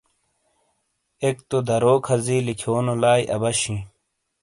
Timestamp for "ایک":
1.23-1.37